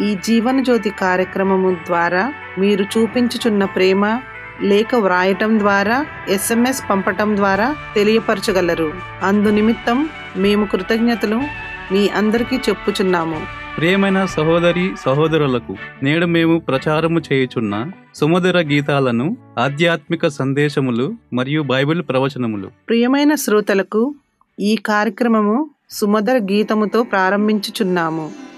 [0.00, 4.20] ఈ జీవన జ్యోతి కార్యక్రమము ద్వారా మీరు చూపించుచున్న ప్రేమ
[4.62, 8.92] లేఖ వ్రాయటం ద్వారా ఎస్ఎంఎస్ పంపటం ద్వారా తెలియపరచగలరు.
[9.22, 11.40] అందు నిమిత్తం మేము కృతజ్ఞతలు
[11.92, 13.40] మీ అందరికీ చెప్పుచున్నాము.
[13.76, 22.68] ప్రియమైన సహోదరి సహోదరులకు నేడు మేము ప్రచారము చేయుచున్న సుమధుర గీతాలను ఆధ్యాత్మిక సందేశములు మరియు బైబిల్ ప్రవచనములు.
[22.88, 24.14] ప్రియమైన శ్రోతలకు
[24.60, 28.51] ఈ కార్యక్రమము సుమధుర గీతముతో ప్రారంభించుచున్నాము.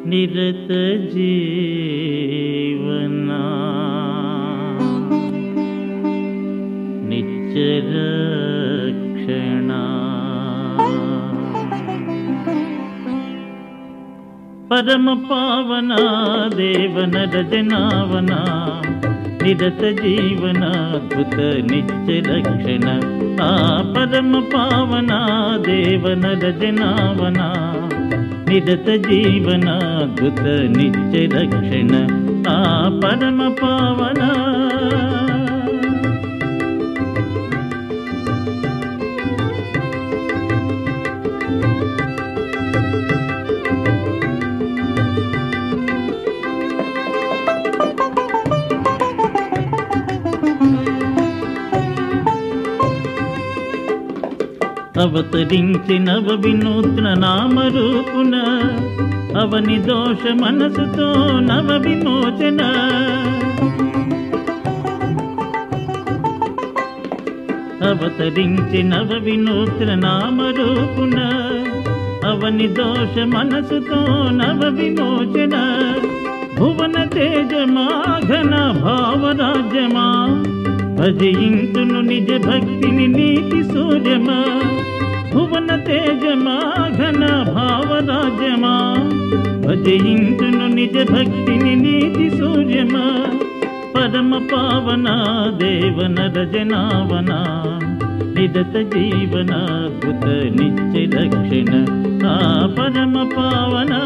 [0.06, 0.68] निरत
[1.12, 1.83] जी।
[14.74, 15.96] పరమ పావన
[16.56, 18.30] దేవన రజనావన
[19.42, 21.40] నిరత జీవన అద్భుత
[21.72, 23.00] నిత్య రక్షణ.
[23.42, 25.12] ఆ పరమ పావన
[25.66, 27.40] దేవన రజనావన
[28.48, 29.68] నిరత జీవన
[30.02, 30.42] అద్భుత
[30.78, 32.06] నిత్య రక్షణ.
[32.48, 34.30] ఆ పరమ పావన.
[55.04, 58.34] అవతరించి నవ వినూత్న నామరూపున
[59.38, 61.08] అవని దోష మనసుతో
[61.40, 62.60] నవ విమోచన
[67.88, 71.18] అవతరించి నవ వినూత్న నామరూపున
[72.30, 74.00] అవని దోష మనసుతో
[74.40, 75.54] నవ విమోచన
[76.58, 77.88] భువన తేజమా
[78.28, 80.06] ఘన భావరాజ్యమా
[80.98, 84.38] భజయింతును నిజ భక్తిని నీతి సూర్యమా.
[85.34, 86.56] భువన తేజమా
[86.98, 87.22] ఘన
[87.54, 88.74] భావరాజ్యమా
[89.66, 93.04] భజయింతును నిజ భక్తిని నీతి సూర్యమా
[93.96, 95.08] పరమ పావన
[95.56, 97.32] దేవన రజనావన
[98.36, 99.52] నిదత జీవన
[99.84, 100.24] అద్భుత
[100.58, 101.72] నిత్య రక్షణ
[102.28, 102.36] ఆ
[102.78, 104.00] పరమ పావనా.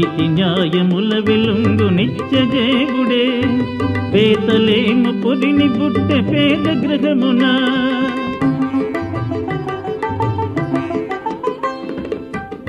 [0.00, 3.42] నీతి న్యాయముల వెలుంగు నిత్య దేవుడే
[4.14, 7.44] పేతలేము పొదిని పుట్టె పేద గ్రహమున.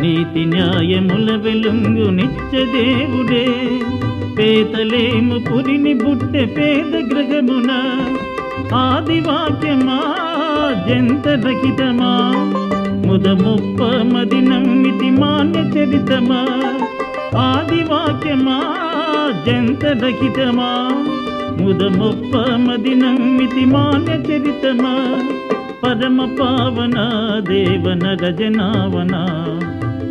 [0.01, 3.69] నీతి న్యాయముల వెలుంగు నిత్య దేవుడే.
[4.39, 7.71] పేతలేము పురిని బుట్టె పేద గ్రహమున.
[8.75, 10.01] ఆదివాక్యమా
[10.89, 12.31] జంత రహితమా
[13.07, 13.83] ముదముప్ప
[14.17, 16.47] మది నమ్మితి మాన్య చరితమా?
[17.42, 18.57] ఆదివాక్యమా
[19.45, 20.69] జంత రహితమా
[21.60, 22.33] ముదముప్ప
[22.63, 24.94] మది నమ్మితి మాన్య చరితమా
[25.83, 26.98] పరమ పావన
[27.50, 29.13] దేవన రజనావన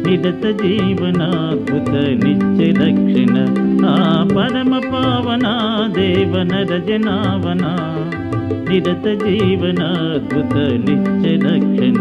[0.05, 1.91] నిరత జీవనాద్భుత
[2.23, 3.37] నిత్య రక్షణ
[3.91, 3.99] ఆ
[4.35, 5.47] పరమ పావన
[5.99, 7.65] దేవన రజనావన
[8.69, 10.55] నిరత జీవనాద్భుత
[10.87, 12.01] నిత్య రక్షణ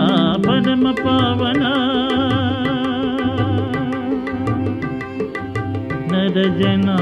[0.00, 0.10] ఆ
[0.46, 1.62] పరమ పావన
[6.16, 6.96] నరజనావనా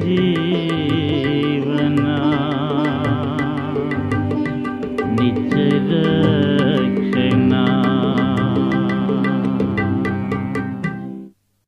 [0.00, 2.16] జీవనా
[5.16, 6.00] నిత్య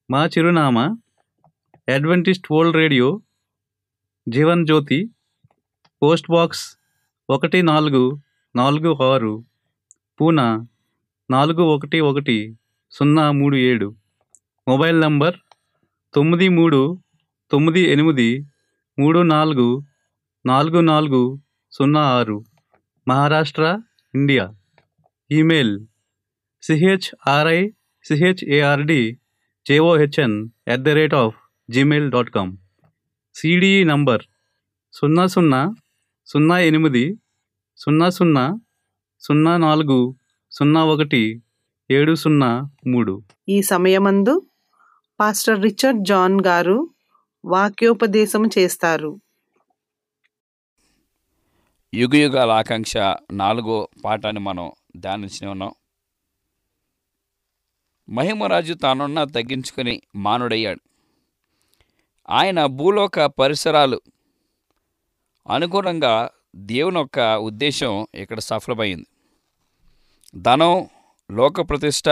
[0.09, 0.97] మా చిరునామా
[1.89, 3.21] Adventist World Radio
[4.27, 5.11] Jeevan Jyothi
[6.03, 6.77] post box
[7.29, 8.21] ఒకటి నాలుగు
[8.55, 9.45] నాలుగు ఆరు
[10.21, 10.67] పూనా
[11.31, 12.37] నాలుగు ఒకటి ఒకటి
[12.91, 13.89] సున్నా మూడు ఏడు.
[14.69, 15.37] మొబైల్ నంబర్
[16.15, 16.81] తొమ్మిది మూడు
[17.51, 18.29] తొమ్మిది ఎనిమిది
[18.99, 19.69] మూడు నాలుగు
[20.47, 21.23] నాలుగు నాలుగు
[21.73, 22.45] సున్నా ఆరు.
[23.09, 23.65] Maharashtra
[24.15, 24.45] India.
[25.31, 25.75] Email
[26.63, 27.61] CHRI
[28.05, 29.01] CHARD
[29.67, 30.37] JOHN
[30.69, 31.37] at the rate of
[31.69, 32.53] Gmail dot com
[33.35, 34.23] CDE number
[34.93, 35.61] సున్నా సున్నా
[36.27, 37.05] సున్నా ఎనిమిది
[37.77, 38.45] సున్నా సున్నా
[39.21, 39.99] సున్నా నాలుగు
[40.53, 41.43] సున్నా ఒకటి
[41.91, 43.23] ఏడు సున్నా మూడు.
[43.49, 44.43] ఈ సమయమందు
[45.21, 46.91] పాస్టర్ రిచర్డ్ జాన్ గారు
[47.45, 49.21] వాక్యోపదేశం చేస్తారు.
[51.95, 52.97] యుగయుగాల ఆకాంక్ష
[53.33, 55.73] నాలుగో పాఠాన్ని మనం ధ్యానించి ఉన్నాం.
[58.09, 60.81] మహిమరాజు తానున్న తగ్గించుకుని మానుడయ్యాడు.
[62.31, 64.01] ఆయన భూలోక పరిసరాలు.
[65.51, 69.07] అనుగుణంగా దేవుని యొక్క ఉద్దేశం ఇక్కడ సఫలమైంది.
[70.35, 70.89] ధనం
[71.31, 72.09] లోక ప్రతిష్ట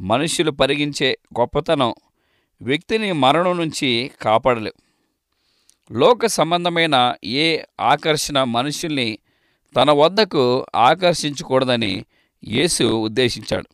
[0.00, 1.94] మనుషులు పరిగించే గొప్పతనం
[2.62, 4.78] వ్యక్తిని మరణం నుంచి కాపాడలేవు
[5.92, 9.18] లోక సంబంధమైన ఏ ఆకర్షణ మనుషుల్ని
[9.76, 12.04] తన వద్దకు ఆకర్షించకూడదని
[12.48, 13.68] యేసు ఉద్దేశించాడు.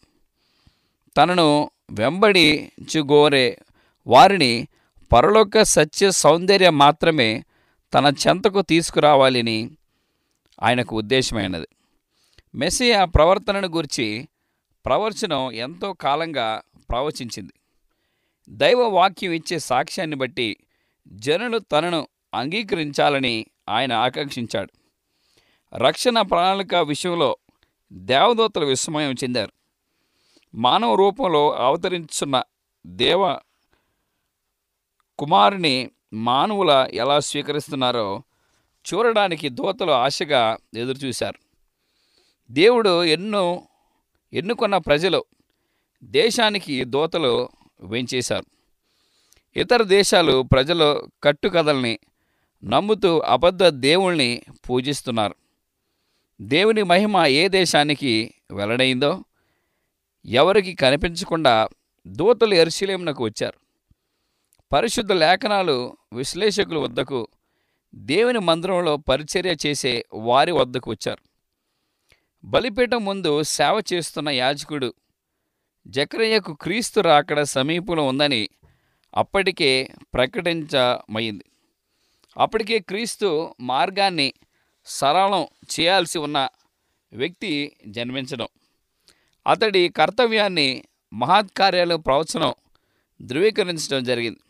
[1.16, 3.58] తనను వెంబడించుగోరే
[4.06, 4.68] వారిని
[5.12, 7.44] పరలోక సత్య సౌందర్యం మాత్రమే
[7.94, 9.70] తన చెంతకు తీసుకురావాలని
[10.62, 11.68] ఆయనకు ఉద్దేశమైనది.
[12.54, 14.28] మెస్సియా ప్రవర్తనను గురించి
[14.86, 17.52] ప్రవచనం ఎంతో కాలంగా ప్రవచించింది.
[18.48, 20.56] దైవ వాక్యం ఇచ్చే సాక్ష్యాన్ని బట్టి
[21.08, 24.72] జనులు తనను అంగీకరించాలని ఆయన ఆకాంక్షించాడు.
[25.74, 27.36] రక్షణ ప్రణాళిక విషయంలో
[27.92, 29.52] దేవదూతలు విస్మయం చెందారు.
[30.54, 32.42] మానవ రూపంలో అవతరించున్న
[32.86, 33.34] దేవ
[35.18, 38.22] కుమారుని మానవుల ఎలా స్వీకరిస్తున్నారో
[38.94, 41.45] చూడడానికి దూతలు ఆశగా ఎదురుచూశారు.
[42.50, 43.62] దేవుడు ఎన్నో
[44.32, 45.24] ఎన్నుకున్న ప్రజలు
[46.04, 47.48] దేశానికి దూతలు
[47.80, 48.44] వెంచేశారు.
[49.58, 51.98] ఇతర దేశాలు ప్రజలు కట్టుకథల్ని
[52.64, 55.34] నమ్ముతూ అబద్ధ దేవుణ్ణి పూజిస్తున్నారు.
[56.40, 59.24] దేవుని మహిమ ఏ దేశానికి వెల్లడైందో
[60.26, 61.68] ఎవరికి కనిపించకుండా
[62.06, 63.58] దూతలు ఎరుశీలేమునకు వచ్చారు.
[64.72, 67.28] పరిశుద్ధ లేఖనాలు విశ్లేషకుల వద్దకు
[67.94, 71.35] దేవుని మందిరంలో పరిచర్య చేసే వారి వద్దకు వచ్చారు.
[72.46, 74.94] బలిపీఠం ముందు సేవ చేస్తున్న యాజకుడు
[75.86, 78.48] జక్రయ్యకు క్రీస్తు రాకడ సమీపంలో ఉందని
[79.16, 79.70] అప్పటికే
[80.14, 81.44] ప్రకటించమైంది
[82.38, 84.34] అప్పటికే క్రీస్తు మార్గాన్ని
[84.86, 86.48] సరళం చేయాల్సి ఉన్న
[87.12, 88.48] వ్యక్తి జన్మించడం
[89.46, 92.54] అతడి కర్తవ్యాన్ని మహత్కార్యాలు ప్రవచనం
[93.22, 94.40] ధృవీకరించడం జరిగింది.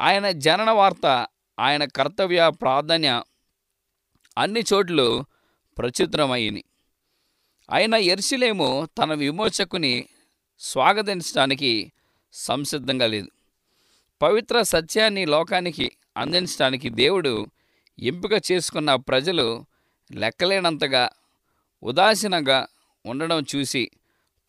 [0.00, 1.26] ఆయన జనన వార్త
[1.58, 3.22] ఆయన కర్తవ్య ప్రాధాన్య
[4.38, 5.24] అన్ని చోట్లు
[5.78, 6.64] ప్రచురితమైంది.
[7.70, 10.08] అయిన ఎర్సిలేము తన విమోచకుని
[10.60, 11.92] స్వాగతించడానికి
[12.32, 13.28] సంసిద్ధంగా లేదు.
[14.22, 17.46] పవిత్ర సత్యాన్ని లోకానికి అందించడానికి దేవుడు
[17.98, 19.64] ఎంపిక చేసుకున్న ప్రజలు
[20.12, 21.10] లెక్కలేనంతగా
[21.82, 22.66] ఉదాసీనంగా
[23.06, 23.90] ఉండడం చూసి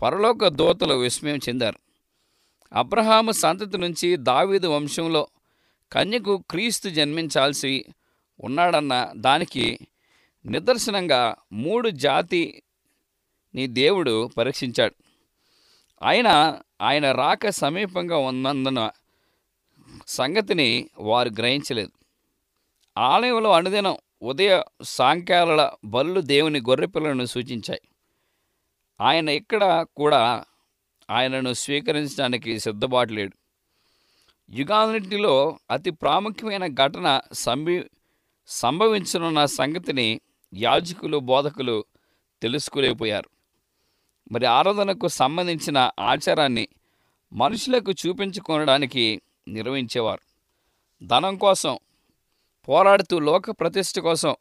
[0.01, 1.79] పరలోక దూతలు విస్మయం చెందారు.
[2.73, 5.27] అబ్రహాము సంతతి నుంచి దావీదు వంశంలో
[5.91, 7.85] కన్యకు క్రీస్తు జన్మించాల్సి
[8.39, 9.79] ఉన్నాడన్న దానికి
[10.45, 12.63] నిదర్శనంగా మూడు జాతి
[13.55, 14.93] నీ దేవుడు పరీక్షించాడు.
[16.03, 18.91] ఆయన ఆయన రాక సమీపంగా ఉన్నందున
[20.07, 21.91] సంగతిని వారు గ్రహించలేదు.
[22.97, 27.81] ఆలయంలో అనుదినం ఉదయ సాయంకాల బల్లు దేవుని గొర్రెపిల్లను సూచించాయి.
[29.01, 30.45] ఆయన ఇక్కడ కూడా
[31.09, 33.37] ఆయనను స్వీకరించడానికి సిద్ధపాటు లేడు.
[34.49, 37.83] యుగాలన్నింటిలో అతి ప్రాముఖ్యమైన ఘటన సంభి
[38.47, 40.21] సంభవించనున్న సంగతిని
[40.53, 41.85] యాజకులు బోధకులు
[42.41, 43.40] తెలుసుకోలేకపోయారు.
[44.31, 46.67] మరి ఆరాధనకు సంబంధించిన ఆచారాన్ని
[47.33, 50.21] మనుషులకు చూపించుకోవడానికి నిర్వహించేవారు.
[51.05, 51.79] ధనం కోసం
[52.69, 54.35] పోరాడుతూ లోక ప్రతిష్ట కోసం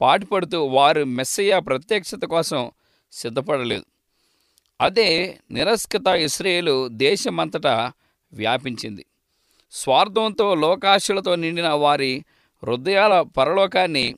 [0.00, 2.70] పాటుపడుతూ వారు మెస్సయ్య ప్రత్యక్షత కోసం
[3.12, 3.84] సిద్ధపడలేదు.
[4.80, 7.92] అదే నిరస్కత ఇస్రేలు దేశమంతటా
[8.32, 9.06] వ్యాపించింది.
[9.72, 12.24] స్వార్థంతో లోకాశలతో నిండిన వారి
[12.64, 14.16] హృదయాల పరలోకాన్ని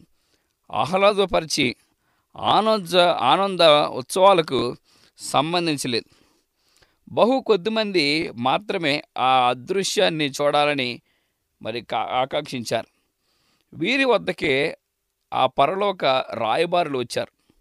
[0.72, 1.76] ఆహ్లాదపరిచి
[2.36, 4.76] ఆనంద ఆనంద ఉత్సవాలకు
[5.18, 6.24] సంబంధించలేదు.
[7.08, 11.00] బహు కొద్దిమంది మాత్రమే ఆ అదృశ్యాన్ని చూడాలని
[11.62, 12.86] మరి కా- ఆకాంక్షించారు.
[13.76, 14.78] వీరి వద్దకే
[15.34, 16.04] ఆ పరలోక
[16.34, 17.52] రాయబారులు వచ్చారు.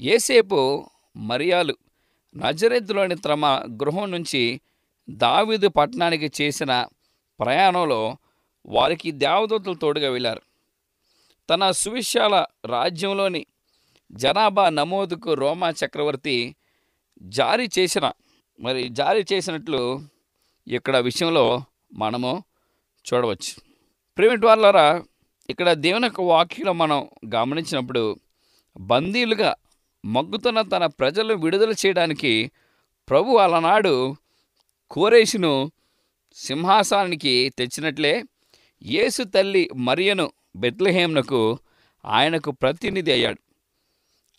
[0.00, 1.76] ఏసేపు మరియాలు
[2.36, 3.46] నజరెద్దులోని తమ
[3.82, 4.60] గృహం నుంచి
[5.10, 6.86] దావీదు పట్టణానికి చేసిన
[7.40, 8.16] ప్రయాణంలో
[8.66, 10.42] వారికి దేవదూతలు తోడుగా వెళ్ళారు.
[11.50, 13.46] తన సువిశాల రాజ్యంలోని
[14.12, 16.56] జనాభా నమోదుకు రోమా చక్రవర్తి
[17.22, 18.12] జారీ చేసిన
[18.60, 20.00] మరి జారీ చేసినట్లు
[20.66, 22.44] ఇక్కడ విషయంలో మనము
[23.04, 23.52] చూడవచ్చు.
[24.16, 25.04] ప్రేమిటి వాళ్ళారా
[25.50, 28.16] ఇక్కడ దేవుని యొక్క వాక్యంలో మనం గమనించినప్పుడు
[28.80, 29.54] బందీలుగా
[30.04, 32.52] మగ్గుతున్న తన ప్రజలను విడుదల చేయడానికి
[33.08, 34.16] ప్రభు అలనాడు
[34.90, 35.72] కోరేషును
[36.36, 38.22] సింహాసనానికి తెచ్చినట్లే
[38.82, 41.58] యేసు తల్లి మరియను బెత్లహేమునకు
[42.04, 43.40] ఆయనకు ప్రతినిధి అయ్యాడు.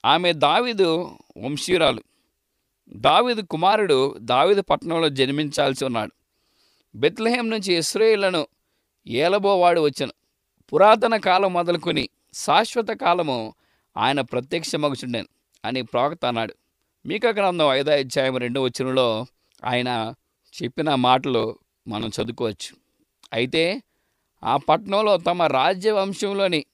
[0.05, 2.01] ఆమె దావీదు వంశీరాలు
[2.94, 6.12] దావిదు కుమారుడు దావిదు పట్టణంలో జన్మించాల్సి ఉన్నాడు.
[6.96, 8.48] బెత్లహేం నుంచి ఇస్రాయేళ్ళను
[9.08, 10.12] ఏలబోవాడు వచ్చను.
[10.74, 13.54] పురాతన కాలం మొదలుకొని శాశ్వత కాలము
[13.98, 15.27] ఆయన ప్రత్యక్షమగుచుండెను
[15.65, 16.54] అని ప్రవక్త అన్నాడు.
[17.06, 19.25] మీక గ్రంథం ఐదో అధ్యాయం రెండో వచ్చినలో
[19.63, 20.13] ఆయన
[20.63, 22.77] చెప్పిన మాటలు మనం చదువుకోవచ్చు.
[23.34, 23.82] అయితే
[24.44, 26.65] ఆ పట్టణంలో తమ రాజ్యవంశంలోని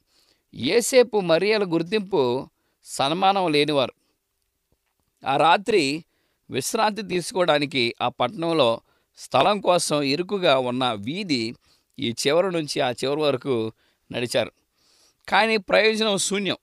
[0.55, 2.49] ఏసేపు మరియల గుర్తింపు
[2.85, 3.93] సన్మానం లేనివారు.
[5.25, 6.05] ఆ రాత్రి
[6.51, 8.81] విశ్రాంతి తీసుకోవడానికి ఆ పట్టణంలో
[9.17, 11.55] స్థలం కోసం ఇరుకుగా ఉన్న వీధి
[11.99, 13.71] ఈ చివరి నుంచి ఆ చివరి వరకు
[14.11, 14.51] నడిచారు.
[15.29, 16.57] కానీ ప్రయోజనం శూన్యం.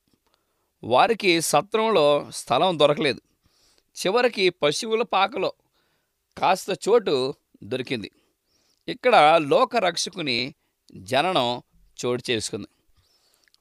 [0.85, 3.21] వారికి సత్రంలో స్థలం దొరకలేదు.
[4.07, 5.53] చివరికి పశువుల పాకలో
[6.39, 7.35] కాస్త చోటు
[7.65, 8.11] దొరికింది.
[8.89, 10.55] ఇక్కడ లోక రక్షకుని
[10.95, 11.63] జననం
[12.05, 12.67] చోటు చేసుకుంది.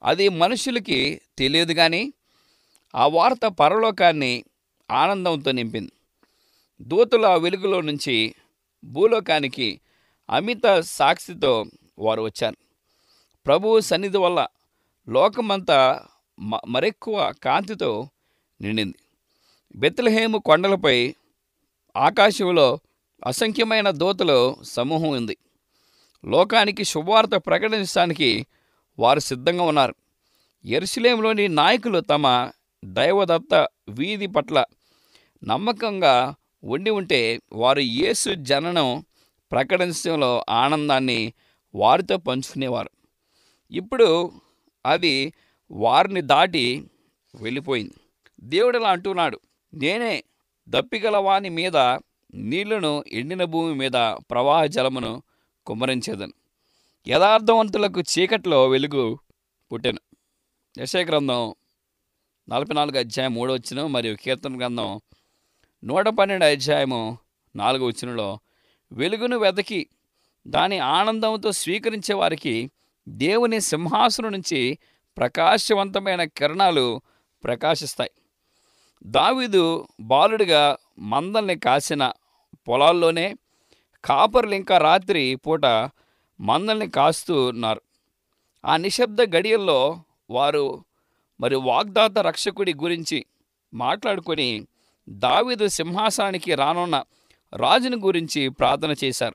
[0.02, 2.12] అది మనుషులకి తెలియదు కానీ
[2.94, 4.44] ఆ వార్త పరలోకాన్ని
[4.90, 5.92] ఆనందంతో నింపింది.
[6.82, 8.34] దూతల వెలుగులో నుంచి
[8.84, 9.80] భూలోకానికి
[10.30, 11.64] అమిత సాక్షితో
[11.98, 12.56] వారు వచ్చారు.
[13.46, 14.46] ప్రభువు సన్నిధి వల్ల
[15.08, 16.06] లోకమంతా
[16.40, 18.08] మ- మరెక్కువ కాంతితో
[18.60, 18.94] నిండింది.
[19.76, 21.14] బెత్లహేము కొండలపై
[21.96, 22.78] ఆకాశంలో
[23.26, 25.36] అసంఖ్యమైన దూతలు సమూహం ఉంది.
[26.24, 28.46] లోకానికి శుభవార్త ప్రకటించడానికి
[28.98, 29.94] వారు సిద్ధంగా ఉన్నారు.
[30.64, 32.50] ఎరుసలేంలోని నాయకులు తమ
[32.84, 34.64] దైవదత్త వీధి పట్ల
[35.44, 39.04] నమ్మకంగా ఉండి ఉంటే వారు యేసు జననం
[39.52, 41.32] ప్రకటించడంలో ఆనందాన్ని
[41.74, 42.90] వారితో పంచుకునేవారు.
[43.70, 44.32] ఇప్పుడు
[44.86, 45.32] అది
[45.70, 46.84] వారిని దాటి
[47.34, 47.94] వెళ్ళిపోయింది.
[48.40, 49.40] దేవుడు ఇలా అంటున్నాడు
[49.74, 50.24] నేనే
[50.68, 51.76] దప్పిగలవాని మీద
[52.34, 53.92] నీళ్ళను ఎండిన భూమి మీద
[54.30, 55.22] ప్రవాహ జలమును
[55.66, 56.32] కుమ్మరించేదను.
[57.08, 59.18] యథార్థవంతులకు చీకట్లో వెలుగు
[59.72, 59.98] పుట్టాను.
[60.78, 61.54] యశయ గ్రంథం
[62.48, 65.00] నలభై నాలుగు అధ్యాయం మూడో వచ్చిన మరియు కీర్తన గ్రంథం
[65.84, 67.18] నూట పన్నెండు అధ్యాయము
[67.56, 68.40] నాలుగో వచ్చినలో
[68.92, 69.88] వెలుగును వెతకి
[70.46, 72.70] దాని ఆనందంతో స్వీకరించే వారికి
[73.08, 74.78] దేవుని సింహాసనం నుంచి
[75.16, 77.00] ప్రకాశవంతమైన కిరణాలు
[77.44, 78.10] ప్రకాశిస్తాయి.
[79.06, 82.12] దావీదు బాలుడిగా మందల్ని కాసిన
[82.68, 83.36] పొలాల్లోనే
[84.04, 85.66] కాపర్లు ఇంకా రాత్రి పూట
[86.40, 87.82] మందల్ని కాస్తూ ఉన్నారు.
[88.64, 90.84] ఆ నిశ్శబ్ద గడియల్లో వారు
[91.40, 93.26] మరి వాగ్దాత రక్షకుడి గురించి
[93.74, 94.66] మాట్లాడుకొని
[95.08, 97.04] దావీదు సింహాసనానికి రానున్న
[97.56, 99.34] రాజుని గురించి ప్రార్థన చేశారు.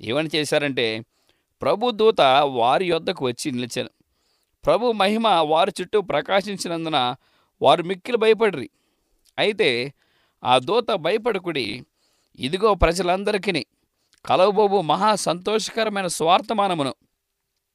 [0.00, 1.04] ఏమని చేశారంటే
[1.62, 3.90] ప్రభు దూత వారి యొద్దకు వచ్చి నిలిచాను.
[4.64, 7.16] ప్రభు మహిమ వారి చుట్టూ ప్రకాశించినందున
[7.62, 8.70] వారు మిక్కిలు భయపడ్రి.
[9.38, 9.92] అయితే
[10.44, 11.84] ఆ దూత భయపడకుడి
[12.38, 13.66] ఇదిగో ప్రజలందరికీ
[14.26, 16.94] కలవబోబు మహా సంతోషకరమైన స్వార్థమానమును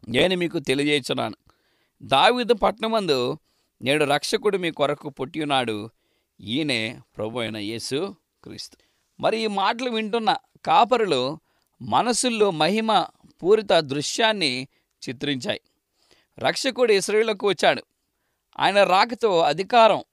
[0.07, 1.35] నేను మీకు తెలియజేస్తున్నాను
[2.03, 3.37] దావిదు పట్నమందు
[3.81, 5.89] నేడు రక్షకుడు మీ కొరకు పుట్టియున్నాడు.
[6.43, 8.77] ఈయనే ప్రభు అయిన యేసు క్రీస్తు.
[9.19, 10.35] మరి ఈ మాటలు వింటున్న
[10.65, 11.39] కాపరులు
[11.81, 13.05] మనసుల్లో మహిమ
[13.43, 14.67] పూరిత దృశ్యాన్ని
[15.09, 15.61] చిత్రించాయి.
[16.39, 17.83] రక్షకుడు ఇస్రాయేలుకు వచ్చాడు.
[18.59, 20.03] ఆయన రాకతో అధికారం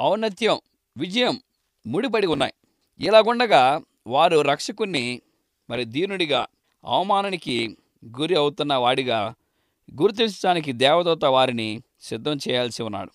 [0.00, 0.60] ఔన్నత్యం
[0.96, 1.40] విజయం
[1.86, 2.52] ముడిపడి ఉన్నాయి.
[3.00, 5.22] ఇలాగుండగా వారు రక్షకుణ్ణి
[5.70, 6.46] మరి దీనుడిగా
[6.84, 7.76] అవమానానికి
[8.20, 9.34] గురి అవుతున్న వాడిగా
[10.00, 13.10] గుర్తించడానికి దేవదూత వారిని సిద్ధం చేయాల్సి ఉన్నాడు.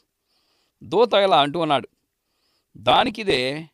[0.83, 1.87] దూత ఇలా అంటూ ఉన్నాడు
[2.77, 3.69] దానికిదే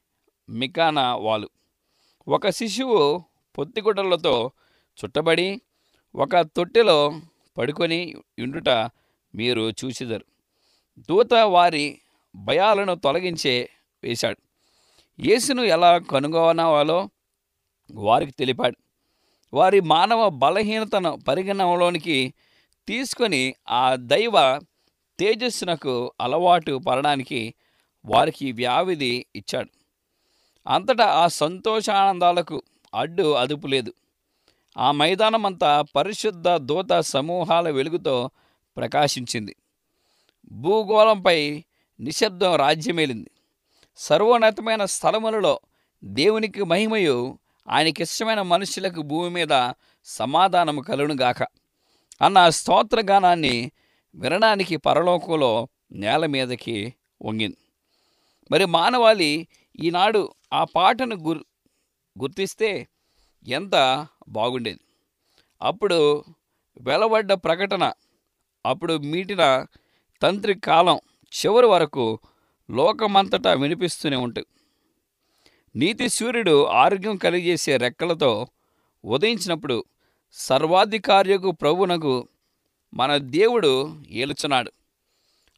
[0.49, 1.49] మికానా వాలు.
[2.27, 3.23] ఒక శిశువు
[3.57, 4.51] పొత్తిగుడ్డలతో
[5.05, 5.61] చుట్టబడి
[6.15, 7.13] ఒక తొట్టెలో
[7.57, 8.69] పడుకొని ఉండుట
[9.35, 10.25] మీరు చూసిదరు.
[10.99, 12.01] దూత వారి
[12.35, 13.69] భయాలను తొలగించే
[14.03, 14.37] వేశాడు.
[15.19, 17.09] యేసును ఎలా కనుగొనవాలో
[17.91, 18.77] వారికి తెలిపాడు.
[19.53, 22.33] వారి మానవ బలహీనతను పరిగణనలోనికి
[22.87, 24.59] తీసుకొని ఆ దైవ
[25.19, 27.53] తేజస్సునకు అలవాటు పడడానికి
[28.05, 29.69] వారికి వ్యావిధి ఇచ్చాడు.
[30.69, 32.63] అంతటా ఆ సంతోషానందాలకు
[32.93, 33.93] అడ్డు అదుపు లేదు.
[34.77, 38.29] ఆ మైదానమంతా పరిశుద్ధ దూత సమూహాల వెలుగుతో
[38.77, 39.55] ప్రకాశించింది.
[40.51, 41.63] భూగోళంపై
[41.99, 43.31] నిశ్శబ్దం రాజ్యమేలింది.
[43.97, 45.59] సర్వోన్నతమైన స్థలములలో
[46.03, 47.39] దేవునికి మహిమయు
[47.69, 49.71] ఆయనకిష్టమైన మనుషులకు భూమి మీద
[50.05, 51.43] సమాధానము కలుగునుగాక.
[52.21, 53.71] అన్న స్తోత్రగానాన్ని
[54.15, 57.57] వినడానికి పరలోకంలో నేల మీదకి వంగింది.
[58.51, 59.47] మరి మానవాళి
[59.79, 60.21] ఈనాడు
[60.53, 61.43] ఆ పాటను గుర్
[62.19, 62.87] గుర్తిస్తే
[63.47, 63.75] ఎంత
[64.27, 64.79] బాగుండేది.
[65.61, 66.23] అప్పుడు
[66.81, 67.93] వెలవడ్డ ప్రకటన
[68.65, 69.65] అప్పుడు మీటిన
[70.21, 70.99] తంత్రి కాలం
[71.31, 72.19] చివరి వరకు
[72.69, 74.47] లోకమంతటా వినిపిస్తూనే ఉంటుంది
[75.75, 78.47] నీతి సూర్యుడు ఆరోగ్యం కలిగజేసే రెక్కలతో
[79.05, 79.85] ఉదయించినప్పుడు
[80.33, 82.27] సర్వాధికార్యకు ప్రభునకు
[82.93, 83.71] మన దేవుడు
[84.09, 84.71] ఏలుచున్నాడు.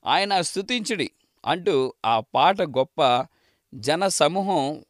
[0.06, 1.12] ఆయన స్థుతించుడి
[1.46, 3.28] అంటూ ఆ పాట గొప్ప
[3.76, 4.84] జన సమూహం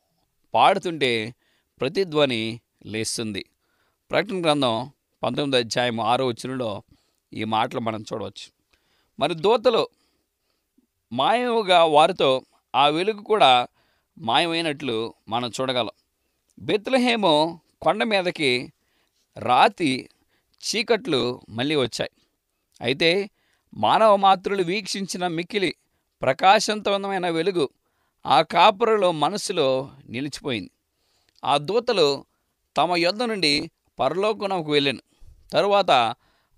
[0.53, 1.35] పాడుతుంటే
[1.81, 3.45] ప్రతిధ్వని లేస్తుంది.
[4.11, 4.91] ప్రకటన గ్రంథం
[5.23, 6.83] పంతొమ్మిది అధ్యాయం ఆరో వచనంలో
[7.33, 8.51] ఈ మాటలు మనం చూడవచ్చు.
[9.19, 9.87] మరి దూతలు
[11.13, 12.41] మాయముగా వారితో
[12.75, 13.67] ఆ వెలుగు కూడా
[14.17, 15.89] మాయమైనట్లు మనం చూడగలం.
[16.59, 18.73] బెత్లహేము కొండ మీదకి
[19.37, 20.09] రాతి
[20.63, 22.11] చీకట్లు మళ్ళీ వచ్చాయి.
[22.81, 23.29] అయితే
[23.73, 25.75] మానవ మాతృలు వీక్షించిన మిక్కిలి
[26.21, 27.69] ప్రకాశవంతమైన వెలుగు
[28.25, 30.71] ఆ కాపురలో మనసులో నిలిచిపోయింది.
[31.43, 32.25] ఆ దూతలు
[32.77, 35.01] తమ యొద్ద నుండి పరలోకనకు వెళ్ళాను
[35.53, 35.91] తరువాత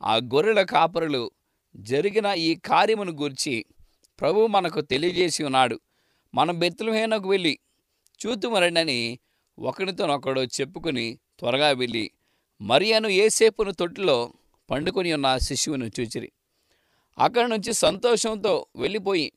[0.04, 1.32] ఆ గొర్రెల కాపరులు
[1.76, 3.66] జరిగిన ఈ కార్యమును గూర్చి
[4.22, 5.80] ప్రభు మనకు తెలియజేసి ఉన్నాడు.
[6.34, 7.60] మనం బెత్తులహేనకు వెళ్ళి
[8.20, 9.20] చూతుమరండని
[9.60, 12.12] ఒకరితోనొకడు చెప్పుకుని త్వరగా వెళ్ళి
[12.62, 14.34] మరియను ఏసేపును తొట్టిలో
[14.70, 16.32] పండుకొని ఉన్న శిశువును చూచిరి.
[17.20, 19.32] అక్కడి నుంచి సంతోషంతో వెళ్ళిపోయి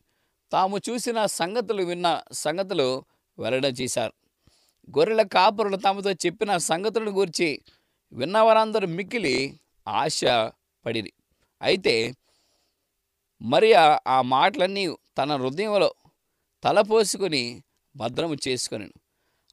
[0.54, 3.04] తాము చూసిన సంగతులు విన్న సంగతులు
[3.38, 4.14] వెల్లడ చేశారు.
[4.96, 7.48] గొర్రెల కాపరులు తమతో చెప్పిన సంగతులను గురించి
[8.12, 10.20] విన్నవారందరూ మిక్కిలి ఆశ
[10.86, 11.12] పడిరి
[11.62, 11.94] అయితే
[13.42, 14.84] మరియా ఆ మాటలన్నీ
[15.18, 15.94] తన హృదయంలో
[16.62, 17.62] తలపోసుకొని
[17.96, 18.88] భద్రము చేసుకొని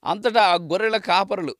[0.05, 1.55] అంతటా ఆ గొర్రెల కాపరులు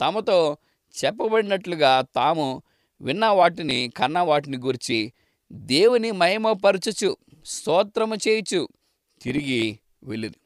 [0.00, 0.56] తమతో
[0.94, 2.62] చెప్పబడినట్లుగా తాము
[3.00, 5.12] విన్న వాటిని కన్న వాటిని గురించి
[5.50, 8.68] దేవుని మహిమపరచుచు స్తోత్రము చేయుచు
[9.22, 10.36] తిరిగి వెళ్ళింది.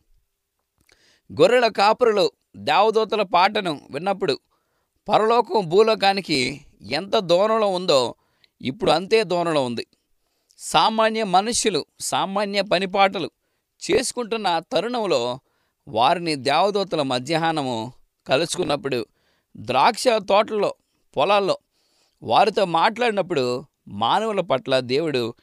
[1.40, 4.38] గొర్రెల కాపురులు దేవదూతల పాటను విన్నప్పుడు
[5.08, 8.14] పరలోకం భూలోకానికి ఎంత దూరంలో ఉందో
[8.61, 9.87] ఇప్పుడు అంతే దూరంలో ఉంది.
[10.58, 13.30] సామాన్య మనుష్యులు సామాన్య పనిపాటలు
[13.82, 15.40] చేసుకుంటున్న తరుణంలో
[15.88, 17.92] వారిని దేవదూతల మధ్యాహ్నము
[18.28, 19.06] కలుసుకున్నప్పుడు
[19.56, 20.74] ద్రాక్ష తోటల్లో
[21.16, 21.58] పొలాల్లో
[22.22, 25.34] వారితో మాట్లాడినప్పుడు మానవుల పట్ల దేవుడు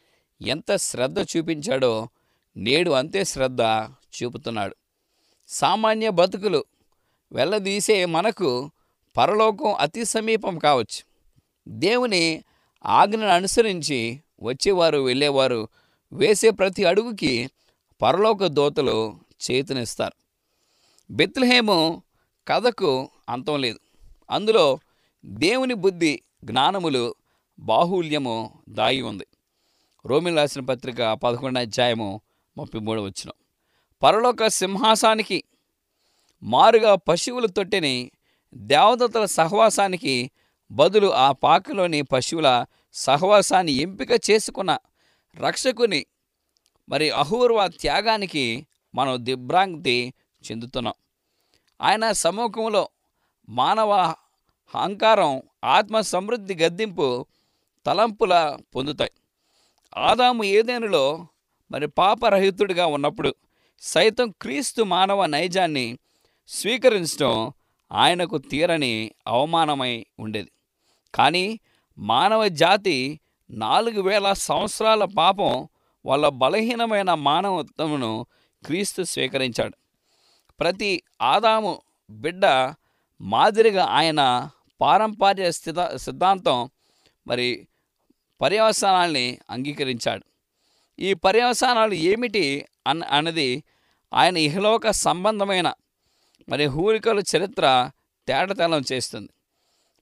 [0.41, 2.09] ఎంత శ్రద్ధ చూపించాడో
[2.57, 4.75] నేడు అంతే శ్రద్ధ చూపుతున్నాడు.
[5.47, 6.65] సామాన్య బతుకులు
[7.31, 8.71] వెళ్ళదీసే మనకు
[9.17, 11.03] పరలోకం అతి సమీపం కావచ్చు.
[11.67, 12.43] దేవుని
[12.85, 15.67] ఆజ్ఞను అనుసరించి వచ్చేవారు వెళ్ళేవారు
[16.13, 17.49] వేసే ప్రతి అడుగుకి
[18.01, 19.19] పరలోక దోతలు
[19.51, 20.13] చేతునిస్తారు.
[21.13, 22.03] బెత్లహేము
[22.47, 23.79] కథకు అంతం లేదు.
[24.29, 24.79] అందులో
[25.25, 27.15] దేవుని బుద్ధి జ్ఞానములు
[27.59, 29.27] బాహుల్యము దాగి ఉంది.
[30.05, 32.21] రోమిల్ రాసిన పత్రిక పదకొండు అధ్యాయము
[32.57, 33.29] ముప్పై మూడు వచ్చిన.
[34.03, 35.43] పరలోక సింహాసానికి
[36.43, 38.11] మారుగా పశువుల తొట్టెని
[38.53, 40.31] దేవదత్తల సహవాసానికి
[40.71, 44.77] బదులు ఆ పాకలోని పశువుల సహవాసాన్ని ఎంపిక చేసుకున్న
[45.37, 46.05] రక్షకుని
[46.89, 50.13] మరి అహూర్వ త్యాగానికి మనం దిభ్రాంతి
[50.51, 50.93] చెందుతున్నాం.
[51.81, 52.89] ఆయన సముఖంలో
[53.49, 53.91] మానవ
[54.75, 57.25] అహంకారం ఆత్మ సమృద్ధి గద్దింపు
[57.85, 59.11] తలంపుల పొందుతాయి.
[59.97, 61.27] ఆదాము ఏదేనులో
[61.71, 63.35] మరి పాపరహితుడిగా ఉన్నప్పుడు
[63.81, 65.97] సైతం క్రీస్తు మానవ నైజాన్ని
[66.47, 67.51] స్వీకరించడం
[67.91, 70.51] ఆయనకు తీరని అవమానమై ఉండేది.
[71.15, 71.59] కానీ
[71.97, 75.67] మానవ జాతి నాలుగు వేల సంవత్సరాల పాపం
[76.05, 78.25] వాళ్ళ బలహీనమైన మానవత్వమును
[78.65, 79.77] క్రీస్తు స్వీకరించాడు.
[80.59, 82.45] ప్రతి ఆదాము బిడ్డ
[83.21, 84.49] మాదిరిగా ఆయన
[84.81, 86.69] పారంపర్య స్థిత సిద్ధాంతం
[87.27, 87.67] మరి
[88.41, 90.25] పర్యవసానాల్ని అంగీకరించాడు.
[90.99, 93.63] ఈ పర్యవసానాలు ఏమిటి అన్ అన్నది
[94.13, 95.73] ఆయన ఇహలోక సంబంధమైన
[96.49, 97.91] మరి హూరికల చరిత్ర
[98.27, 99.29] తేటతెల్లం చేస్తుంది.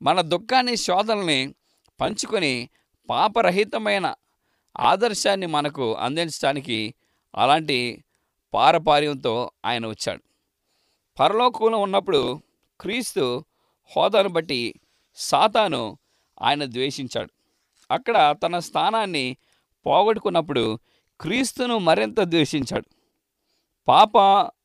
[0.01, 1.53] మన దుఃఖాన్ని శోధనల్ని
[2.01, 2.69] పంచుకొని
[3.09, 4.15] పాపరహితమైన
[4.79, 6.93] ఆదర్శాన్ని మనకు అందించడానికి
[7.35, 8.03] అలాంటి
[8.53, 10.23] పారపార్యంతో ఆయన వచ్చాడు.
[11.19, 12.41] పరలోకంలో ఉన్నప్పుడు
[12.81, 13.45] క్రీస్తు
[13.97, 14.73] హోదాను బట్టి
[15.15, 15.97] సాతాను
[16.41, 17.42] ఆయన ద్వేషించాడు.
[17.91, 19.37] అక్కడ తన స్థానాన్ని
[19.85, 20.79] పోగొట్టుకున్నప్పుడు
[21.21, 22.85] క్రీస్తును మరింత ద్వేషించాడు.
[23.87, 24.17] పాప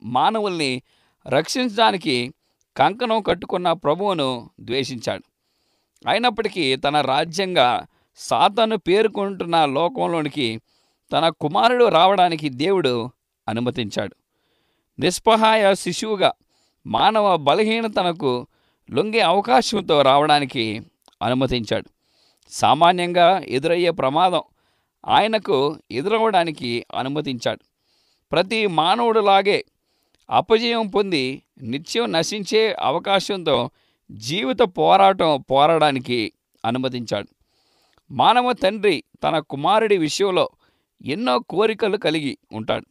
[0.03, 0.83] మానవుల్ని
[1.29, 2.35] రక్షించడానికి
[2.77, 5.23] కంకణం కట్టుకున్న ప్రభువును ద్వేషించాడు.
[6.09, 10.61] అయినప్పటికీ తన రాజ్యంగా సాతాను పేర్కొంటున్న లోకంలోనికి
[11.13, 13.11] తన కుమారుడు రావడానికి దేవుడు
[13.49, 14.17] అనుమతించాడు.
[15.01, 16.33] నిస్పహాయ శిశువుగా
[16.87, 18.47] మానవ బలహీనతనకు
[18.91, 20.83] లొంగే అవకాశంతో రావడానికి
[21.23, 21.98] అనుమతించాడు.
[22.49, 24.43] సామాన్యంగా ఎదురయ్యే ప్రమాదం
[25.07, 27.61] ఆయనకు ఎదురవ్వడానికి అనుమతించాడు.
[28.33, 29.65] ప్రతి మానవుడిలాగే
[30.31, 33.71] అపజయం పొంది నిత్యం నశించే అవకాశంతో
[34.11, 36.33] జీవిత పోరాటం పోరాడానికి
[36.65, 37.29] అనుమతించాడు.
[38.11, 40.49] మానవ తండ్రి తన కుమారుడి విషయంలో
[41.05, 42.87] ఎన్నో కోరికలు కలిగి ఉంటాడు.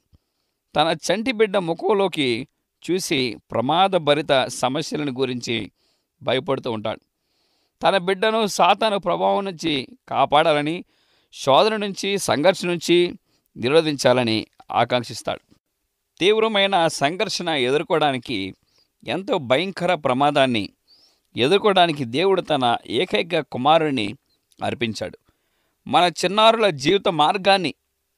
[0.75, 2.47] తన చంటి బిడ్డ ముఖంలోకి
[2.91, 5.71] చూసి ప్రమాదభరిత సమస్యలను గురించి
[6.23, 6.99] భయపడుతూ ఉంటాడు.
[7.83, 10.83] తన బిడ్డను సాతాను ప్రభావం నుంచి కాపాడాలని
[11.33, 13.13] శోధన నుంచి సంఘర్షణ నుంచి
[13.57, 15.55] నిరోధించాలని ఆకాంక్షిస్తాడు.
[16.19, 18.53] తీవ్రమైన సంఘర్షణ ఎదుర్కోవడానికి
[19.07, 20.69] ఎంతో భయంకర ప్రమాదాన్ని
[21.37, 24.15] ఎదుర్కోవడానికి దేవుడు తన ఏకైక కుమారుని
[24.63, 25.17] అర్పించాడు.
[25.87, 27.73] మన చిన్నారుల జీవిత మార్గాన్ని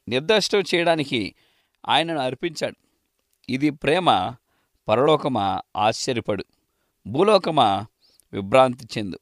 [0.07, 1.35] నిర్దిష్టం చేయడానికి
[1.89, 2.75] ఆయనను అర్పించాడు.
[3.49, 4.33] ఇది ప్రేమ
[4.87, 6.45] పరలోకమా ఆశ్చర్యపడు
[7.07, 7.85] భూలోకమా
[8.33, 9.19] విభ్రాంతి చెందు.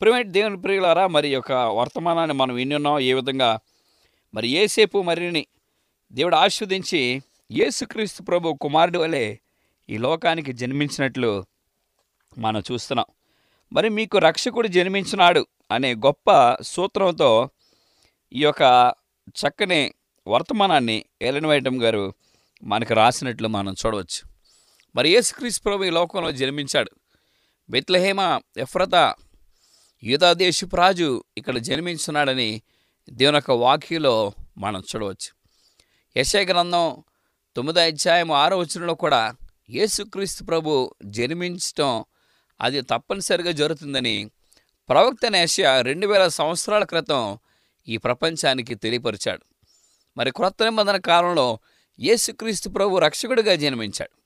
[0.00, 3.60] ప్రిమేట్ దేవుని ప్రియులారా మరి యొక్క వర్తమానాన్ని మనం విన్నున్నాం ఏ విధంగా?
[4.34, 5.46] మరి ఏసేపు మరిని
[6.12, 9.36] దేవుడు ఆస్వాదించి యేసుక్రీస్తు ప్రభు కుమారుడి వలె
[9.90, 11.46] ఈ లోకానికి జన్మించినట్లు
[12.38, 13.06] మనం చూస్తున్నాం.
[13.72, 17.50] మరి మీకు రక్షకుడు జన్మించినాడు అనే గొప్ప సూత్రంతో
[18.32, 18.94] ఈ యొక్క
[19.28, 19.94] చక్కని
[20.28, 22.14] వర్తమానాన్ని ఎలెన్ వైటం గారు
[22.62, 24.20] మనకు రాసినట్లు మనం చూడవచ్చు.
[24.96, 26.90] మరి యేసుక్రీస్తు ప్రభు ఈ లోకంలో జన్మించాడు.
[27.70, 29.14] బెత్లహేమ ఎఫ్రత
[30.02, 32.62] యూదాదేశపు రాజు ఇక్కడ జన్మించున్నాడని
[33.10, 35.30] దేవుని యొక్క వాక్యలో మనం చూడవచ్చు.
[36.16, 37.04] యశయ గ్రంథం
[37.56, 39.34] తొమ్మిదో అధ్యాయం ఆరో వచనంలో కూడా
[39.70, 42.04] యేసుక్రీస్తు ప్రభు జన్మించటం
[42.60, 44.30] అది తప్పనిసరిగా జరుగుతుందని
[44.88, 47.38] ప్రవక్త నేషియా రెండు వేల సంవత్సరాల క్రితం
[47.88, 49.44] ఈ ప్రపంచానికి తెలియపరిచాడు.
[50.16, 51.58] మరి క్రొత్త నిబంధన కాలంలో
[52.00, 54.18] యేసుక్రీస్తు ప్రభు రక్షకుడిగా జన్మించాడు.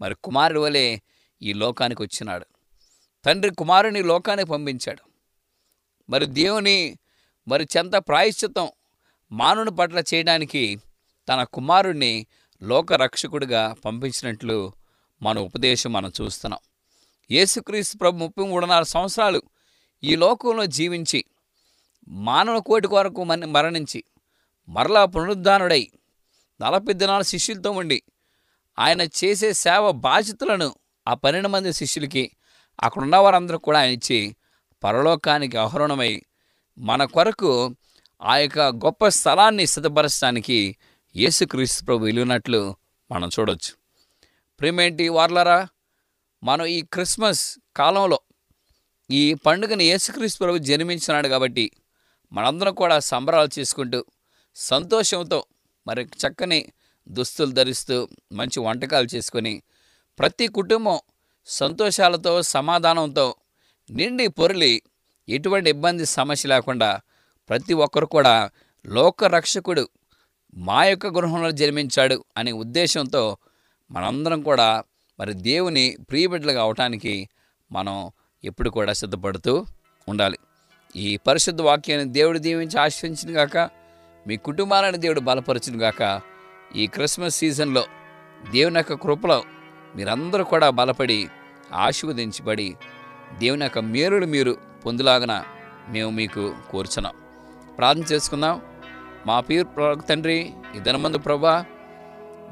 [0.00, 0.98] మరి కుమారుడు వలె
[1.42, 2.46] ఈ లోకానికి వచ్చినాడు.
[3.24, 5.02] తండ్రి కుమారుని లోకానికి పంపించాడు.
[6.10, 6.98] మరి దేవుని
[7.48, 8.68] మరి చెంత ప్రాయశ్చితం
[9.32, 10.80] మానవుని పట్ల చేయడానికి
[11.28, 12.26] తన కుమారుణ్ణి
[12.62, 14.72] లోకరక్షకుడిగా పంపించినట్లు
[15.22, 16.60] మన ఉపదేశం మనం చూస్తున్నాం.
[17.30, 19.42] యేసుక్రీస్తు ప్రభు ముప్పై మూడున్నర సంవత్సరాలు
[20.02, 21.24] ఈ లోకంలో జీవించి
[22.08, 24.04] మానవ కోటి కొరకు మన మరణించి
[24.68, 25.90] మరలా పునరుద్ధానుడై
[26.60, 28.02] నలభై దినాల శిష్యులతో ఉండి
[28.78, 30.74] ఆయన చేసే సేవ బాధ్యతలను
[31.08, 32.32] ఆ పన్నెండు మంది శిష్యులకి
[32.84, 34.20] అక్కడ ఉన్న వారందరూ కూడా ఆయన ఇచ్చి
[34.82, 36.12] పరలోకానికి ఆహరణమై
[36.78, 37.50] మన కొరకు
[38.22, 40.58] ఆ యొక్క గొప్ప స్థలాన్ని సిద్ధపరచడానికి
[41.14, 42.60] యేసుక్రీస్తు ప్రభు వెళ్ళినట్లు
[43.10, 43.72] మనం చూడొచ్చు.
[44.60, 45.58] ప్రేమేంటి వార్లరా
[46.42, 47.44] మనం ఈ క్రిస్మస్
[47.76, 48.18] కాలంలో
[49.10, 51.64] ఈ పండుగను యేసుక్రీస్తు ప్రభు జన్మించినాడు కాబట్టి
[52.32, 54.00] మనందరం కూడా సంబరాలు చేసుకుంటూ
[54.56, 55.40] సంతోషంతో
[55.86, 56.60] మరి చక్కని
[57.06, 57.96] దుస్తులు ధరిస్తూ
[58.32, 59.54] మంచి వంటకాలు చేసుకొని
[60.18, 60.98] ప్రతి కుటుంబం
[61.46, 63.36] సంతోషాలతో సమాధానంతో
[63.90, 64.82] నిండి పొరలి
[65.28, 67.00] ఎటువంటి ఇబ్బంది సమస్య లేకుండా
[67.50, 68.50] ప్రతి ఒక్కరు కూడా
[68.86, 69.88] లోక రక్షకుడు
[70.56, 73.36] మా యొక్క గృహంలో జన్మించాడు అనే ఉద్దేశంతో
[73.90, 74.82] మనందరం కూడా
[75.18, 77.28] మరి దేవుని ప్రియబిడ్డలుగా అవటానికి
[77.72, 78.10] మనం
[78.44, 79.66] ఎప్పుడు కూడా సిద్ధపడుతూ
[80.08, 80.38] ఉండాలి.
[80.96, 83.56] ఈ పరిశుద్ధ వాక్యాన్ని దేవుడు దీవించి ఆశ్రయించిన గాక
[84.26, 86.20] మీ కుటుంబాలను దేవుడు బలపరచును గాక
[86.76, 87.84] ఈ క్రిస్మస్ సీజన్లో
[88.52, 89.38] దేవుని యొక్క కృపలో
[89.96, 91.30] మీరందరూ కూడా బలపడి
[91.74, 92.76] ఆశీర్వదించబడి
[93.38, 95.44] దేవుని యొక్క మేలులు మీరు పొందులాగన
[95.88, 97.14] మేము మీకు కోరుచున్నాం.
[97.78, 98.60] ప్రార్థన చేసుకుందాం.
[99.26, 99.66] మా పేరు
[100.08, 100.80] తండ్రి ఈ
[101.16, 101.64] ప్రభా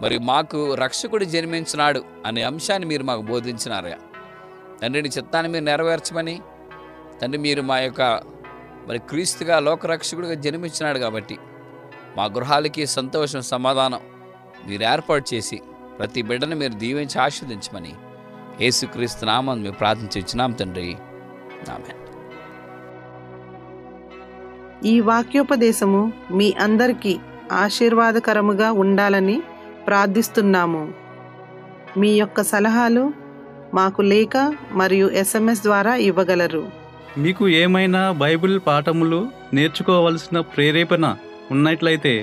[0.02, 3.98] మరి మాకు రక్షకుడు జన్మించినాడు అనే అంశాన్ని మీరు మాకు బోధించినారయ్యా.
[4.82, 6.40] తండ్రిని చిత్తాన్ని మీరు నెరవేర్చమని
[7.22, 8.02] తండ్రి మీరు మా యొక్క
[8.88, 11.38] మరి క్రీస్తుగా లోకరక్షకుడిగా జన్మించినాడు కాబట్టి
[12.16, 14.00] మా గృహాలకి సంతోషం సమాధానం
[14.66, 15.60] మీరు ఏర్పాటు చేసి
[15.98, 17.92] ప్రతి బిడ్డను మీరు దీవించి ఆస్వాదించమని
[18.64, 20.88] యేసుక్రీస్తు నామం మేము ప్రార్థించి ఇచ్చినాం తండ్రి.
[21.74, 21.94] ఆమె
[24.92, 26.02] ఈ వాక్యోపదేశము
[26.38, 27.12] మీ అందరికీ
[27.52, 29.36] ఆశీర్వాదకరముగా ఉండాలని
[29.86, 30.82] ప్రార్థిస్తున్నాము.
[32.00, 33.04] మీ యొక్క సలహాలు
[33.74, 34.36] మాకు లేఖ
[34.80, 36.62] మరియు ఎస్ఎంఎస్ ద్వారా ఇవ్వగలరు.
[37.18, 39.20] మీకు ఏమైనా బైబిల్ పాఠములు
[39.56, 41.04] నేర్చుకోవలసిన ప్రేరేపణ
[41.54, 42.14] ఉన్నట్లయితే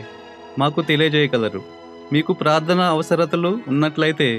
[0.59, 1.61] మాకు తెలియజేయగలరు.
[2.11, 4.29] మీకు ప్రార్థన అవసరతలు ఉన్నట్లయితే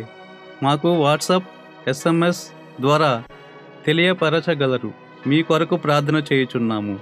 [0.62, 1.48] మాకు వాట్సాప్
[1.88, 2.42] ఎస్ఎంఎస్
[2.80, 3.10] ద్వారా
[3.86, 4.90] తెలియపరచగలరు.
[5.26, 6.94] మీ కొరకు ప్రార్థన చేయుచున్నాము.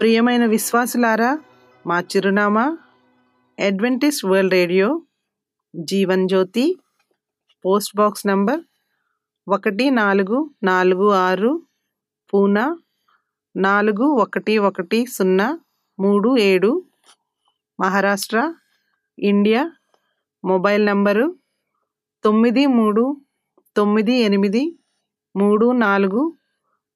[0.00, 1.30] ప్రియమైన విశ్వాసులారా
[1.84, 2.64] మా చిరునామా
[3.58, 4.88] Adventist World Radio
[5.74, 6.64] Jeevan Jyothi
[7.64, 8.62] post box number
[9.46, 11.52] ఒకటి నాలుగు నాలుగు ఆరు
[12.32, 12.66] పూనా
[13.54, 15.48] నాలుగు ఒకటి ఒకటి సున్నా
[15.98, 16.70] మూడు ఏడు
[17.78, 18.38] మహారాష్ట్ర
[19.18, 19.62] ఇండియా
[20.44, 21.34] మొబైల్ నంబరు
[22.24, 23.20] తొమ్మిది మూడు
[23.76, 24.78] తొమ్మిది ఎనిమిది
[25.36, 26.36] మూడు నాలుగు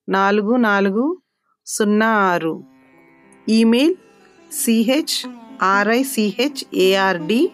[0.09, 1.19] నాలుగు నాలుగు
[1.67, 2.65] సున్నా ఆరు.
[3.49, 3.95] Email
[4.53, 5.31] CH
[5.63, 7.51] RICH ARD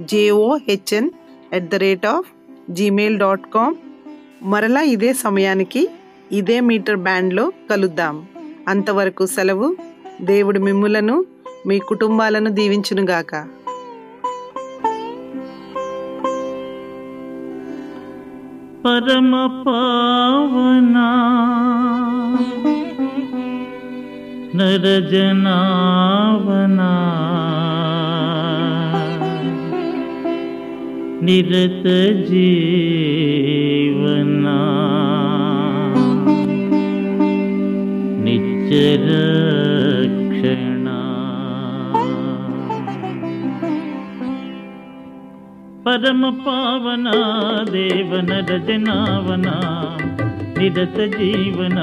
[0.00, 1.10] JOHN
[1.52, 2.28] at the rate of
[2.70, 3.74] Gmail dot com
[4.42, 5.88] మరలా ఇదే సమయానికి
[6.32, 8.28] ఇదే మీటర్ బ్యాండ్లో కలుద్దాం.
[8.68, 9.76] అంతవరకు సెలవు.
[10.20, 11.24] దేవుడు మిమ్ములను
[11.66, 13.63] మీ కుటుంబాలను దీవించునుగాక.
[18.84, 19.64] परमपावना।
[24.54, 25.64] नरजनावना।
[31.22, 32.24] निरतजीवना
[38.68, 39.73] जनावना
[45.86, 47.08] పరమ పావన
[47.72, 49.48] దేవన రజనావన
[50.58, 51.78] నిరత జీవన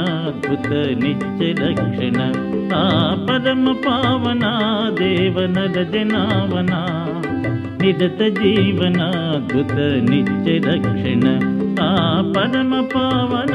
[0.45, 0.69] కృత
[1.03, 2.19] నిత్య రక్షణ
[2.75, 2.83] ఆ
[3.27, 4.45] పరమ పావన
[4.99, 6.73] దేవన రజనావన
[7.81, 9.01] నిరత జీవన
[9.51, 9.77] కృత
[10.09, 11.25] నిత్య రక్షణ
[11.83, 11.91] ఆ
[12.37, 13.53] పరమ పావన.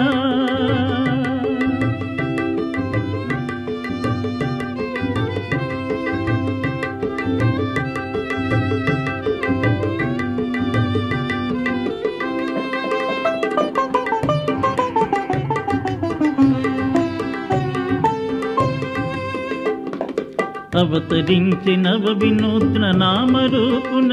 [20.76, 24.12] అవతరించి నవ వినూత్న నామరూపున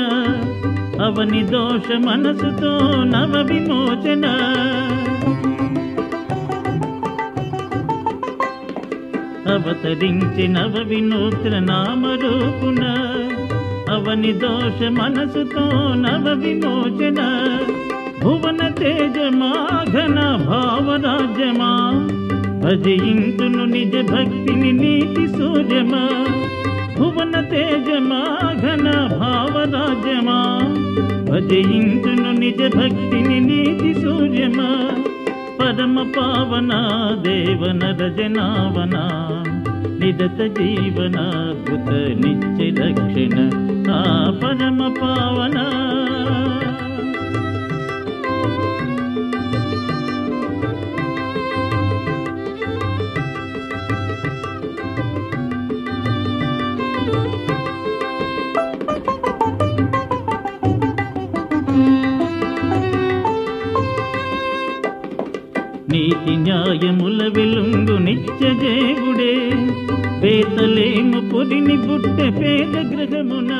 [1.04, 4.26] అవని దోష మనసుతో నవ విమోచన.
[9.54, 12.84] అవతరించి నవ వినూత్న నామరూపున
[13.93, 17.47] అవని దోష మనసుతో నవ విమోచన.
[18.23, 21.73] భువన తేజమా ఘన భావరాజ్యమా
[22.63, 26.26] భజయింతును నిజ భక్తిని నీతి సూర్యమా?
[26.99, 28.54] భువన తేజమా?
[28.54, 30.60] ఘన భావరాజ్యమా?
[31.32, 34.89] భజయింతును నిజ భక్తిని నీతి సూర్యమా?
[35.60, 36.69] పరమ పావన
[37.21, 39.10] దేవన రజనావన?
[39.99, 41.15] నిదత జీవన
[41.67, 41.89] కృత
[42.26, 43.49] నిత్య దక్షిణ.
[43.91, 45.43] ఆ పరమ పావన
[66.04, 69.34] నీతి న్యాయముల వెలుంగు నిత్య దేవుడే
[70.22, 73.52] పేతలేము పొదిని పుట్టె పేద గ్రహమున.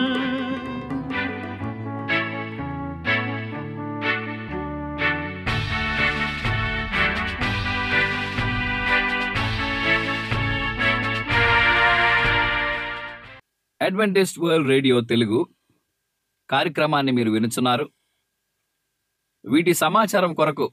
[13.82, 15.48] అడ్వెంటేజ్ వరల్డ్ రేడియో తెలుగు
[16.50, 17.90] కార్యక్రమాన్ని మీరు వినుచున్నారు.
[19.46, 20.72] వీటి సమాచారం కొరకు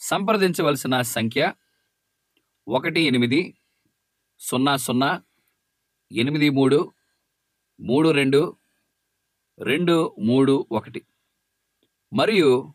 [0.00, 1.52] సంప్రదించవలసిన సంఖ్య
[2.68, 3.58] ఒకటి ఎనిమిది
[4.38, 5.22] సున్నా సున్నా
[6.12, 6.92] ఎనిమిది మూడు
[7.80, 8.56] మూడు రెండు
[9.58, 11.06] రెండు మూడు ఒకటి.
[12.12, 12.74] మరియు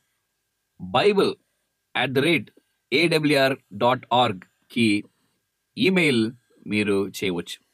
[0.82, 1.36] Bible
[1.96, 2.52] at the rate
[2.94, 5.04] AWR dot ఆర్గ్కి
[5.78, 6.32] email
[6.68, 7.66] మీరు చేయవచ్చు.